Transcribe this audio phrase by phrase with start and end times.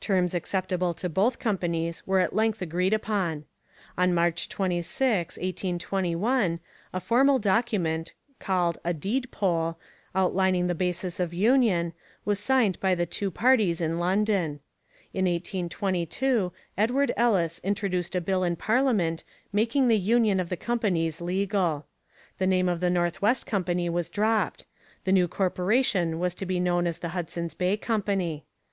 [0.00, 3.44] Terms acceptable to both companies were at length agreed upon.
[3.96, 6.58] On March 26, 1821,
[6.92, 9.78] a formal document, called a 'deed poll,'
[10.12, 11.92] outlining the basis of union,
[12.24, 14.58] was signed by the two parties in London.
[15.14, 21.20] In 1822 Edward Ellice introduced a bill in parliament making the union of the companies
[21.20, 21.86] legal.
[22.38, 24.66] The name of the North West Company was dropped;
[25.04, 28.44] the new corporation was to be known as the Hudson's Bay Company.